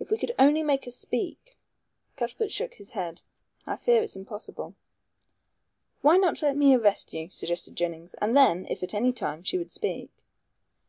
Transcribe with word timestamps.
If 0.00 0.10
we 0.10 0.18
could 0.18 0.34
only 0.36 0.64
make 0.64 0.86
her 0.86 0.90
speak" 0.90 1.56
Cuthbert 2.16 2.50
shook 2.50 2.74
his 2.74 2.90
head. 2.90 3.20
"I 3.68 3.76
fear 3.76 4.02
it's 4.02 4.16
impossible." 4.16 4.74
"Why 6.02 6.16
not 6.16 6.42
let 6.42 6.56
me 6.56 6.74
arrest 6.74 7.12
you," 7.12 7.28
suggested 7.30 7.76
Jennings, 7.76 8.14
"and 8.14 8.36
then, 8.36 8.66
if 8.68 8.82
at 8.82 8.94
anytime, 8.94 9.44
she 9.44 9.58
would 9.58 9.70
speak." 9.70 10.10